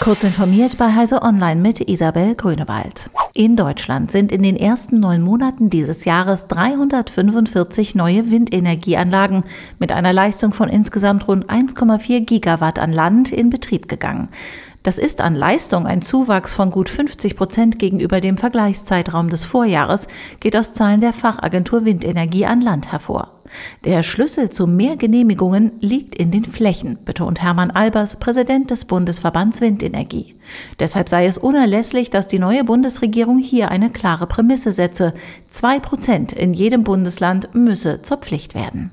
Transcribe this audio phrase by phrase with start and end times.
[0.00, 3.10] Kurz informiert bei Heise Online mit Isabel Grünewald.
[3.34, 9.42] In Deutschland sind in den ersten neun Monaten dieses Jahres 345 neue Windenergieanlagen
[9.80, 14.28] mit einer Leistung von insgesamt rund 1,4 Gigawatt an Land in Betrieb gegangen.
[14.84, 20.06] Das ist an Leistung ein Zuwachs von gut 50 Prozent gegenüber dem Vergleichszeitraum des Vorjahres,
[20.38, 23.37] geht aus Zahlen der Fachagentur Windenergie an Land hervor.
[23.84, 29.60] Der Schlüssel zu mehr Genehmigungen liegt in den Flächen, betont Hermann Albers, Präsident des Bundesverbands
[29.60, 30.36] Windenergie.
[30.78, 35.14] Deshalb sei es unerlässlich, dass die neue Bundesregierung hier eine klare Prämisse setze.
[35.50, 38.90] Zwei Prozent in jedem Bundesland müsse zur Pflicht werden.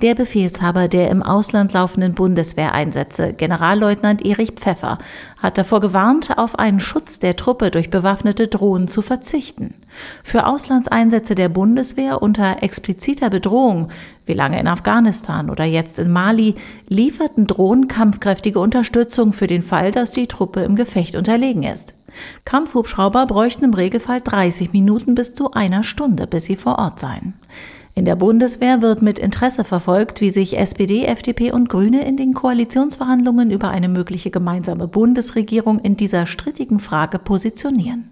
[0.00, 4.98] Der Befehlshaber der im Ausland laufenden Bundeswehreinsätze, Generalleutnant Erich Pfeffer,
[5.38, 9.74] hat davor gewarnt, auf einen Schutz der Truppe durch bewaffnete Drohnen zu verzichten.
[10.22, 13.88] Für Auslandseinsätze der Bundeswehr unter expliziter Bedrohung,
[14.24, 16.54] wie lange in Afghanistan oder jetzt in Mali,
[16.86, 21.96] lieferten Drohnen kampfkräftige Unterstützung für den Fall, dass die Truppe im Gefecht unterlegen ist.
[22.44, 27.34] Kampfhubschrauber bräuchten im Regelfall 30 Minuten bis zu einer Stunde, bis sie vor Ort seien.
[27.98, 32.32] In der Bundeswehr wird mit Interesse verfolgt, wie sich SPD, FDP und Grüne in den
[32.32, 38.08] Koalitionsverhandlungen über eine mögliche gemeinsame Bundesregierung in dieser strittigen Frage positionieren.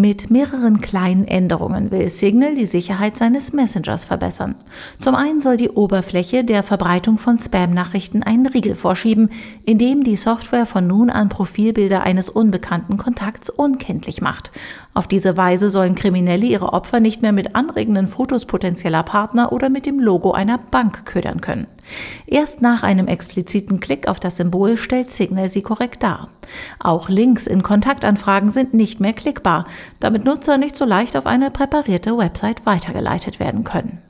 [0.00, 4.54] Mit mehreren kleinen Änderungen will Signal die Sicherheit seines Messengers verbessern.
[5.00, 9.28] Zum einen soll die Oberfläche der Verbreitung von Spam-Nachrichten einen Riegel vorschieben,
[9.64, 14.52] indem die Software von nun an Profilbilder eines unbekannten Kontakts unkenntlich macht.
[14.94, 19.68] Auf diese Weise sollen Kriminelle ihre Opfer nicht mehr mit anregenden Fotos potenzieller Partner oder
[19.68, 21.66] mit dem Logo einer Bank ködern können.
[22.26, 26.28] Erst nach einem expliziten Klick auf das Symbol stellt Signal sie korrekt dar.
[26.78, 29.66] Auch Links in Kontaktanfragen sind nicht mehr klickbar,
[30.00, 34.02] damit Nutzer nicht so leicht auf eine präparierte Website weitergeleitet werden können.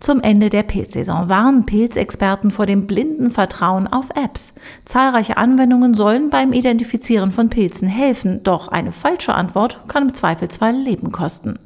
[0.00, 4.54] Zum Ende der Pilzsaison warnen Pilzexperten vor dem blinden Vertrauen auf Apps.
[4.86, 10.74] Zahlreiche Anwendungen sollen beim Identifizieren von Pilzen helfen, doch eine falsche Antwort kann im Zweifelsfall
[10.74, 11.58] Leben kosten.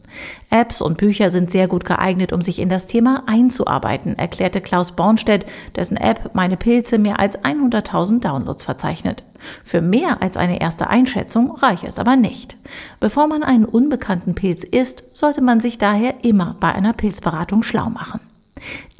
[0.50, 4.92] Apps und Bücher sind sehr gut geeignet, um sich in das Thema einzuarbeiten, erklärte Klaus
[4.92, 9.24] Bornstedt, dessen App Meine Pilze mehr als 100.000 Downloads verzeichnet.
[9.64, 12.56] Für mehr als eine erste Einschätzung reiche es aber nicht.
[13.00, 17.90] Bevor man einen unbekannten Pilz isst, sollte man sich daher immer bei einer Pilzberatung schlau
[17.90, 18.20] machen.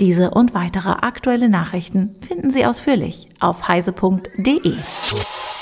[0.01, 4.75] Diese und weitere aktuelle Nachrichten finden Sie ausführlich auf heise.de.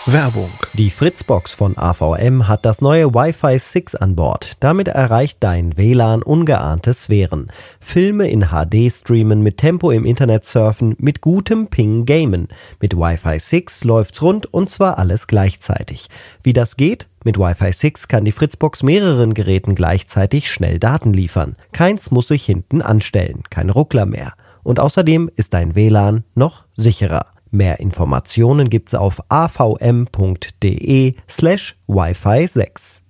[0.06, 0.50] Werbung.
[0.72, 4.56] Die Fritzbox von AVM hat das neue Wi-Fi 6 an Bord.
[4.58, 7.52] Damit erreicht dein WLAN ungeahnte Sphären.
[7.78, 12.48] Filme in HD streamen, mit Tempo im Internet surfen, mit gutem Ping gamen.
[12.80, 16.08] Mit Wi-Fi 6 läuft's rund und zwar alles gleichzeitig.
[16.42, 17.08] Wie das geht?
[17.22, 21.54] Mit Wi-Fi 6 kann die Fritzbox mehreren Geräten gleichzeitig schnell Daten liefern.
[21.70, 24.32] Keins muss sich hinten anstellen, kein Ruckler mehr.
[24.64, 27.31] Und außerdem ist dein WLAN noch sicherer.
[27.54, 33.01] Mehr Informationen gibt's auf avm.de slash Wi-Fi 6.